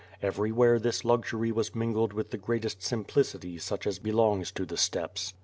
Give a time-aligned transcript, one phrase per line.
[0.23, 5.35] Everywhere this luxury was mingled with the greatest simplicity such as belongs to the steppes.